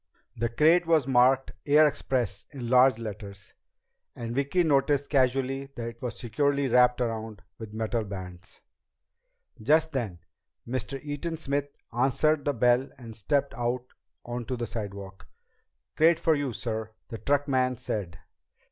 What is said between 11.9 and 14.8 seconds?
answered the bell and stepped out onto the